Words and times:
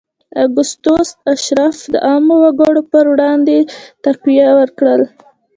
اګوستوس 0.43 1.09
اشراف 1.33 1.77
د 1.93 1.95
عامو 2.07 2.35
وګړو 2.43 2.81
پر 2.91 3.05
وړاندې 3.13 3.57
تقویه 4.03 4.49
کړل. 4.77 5.01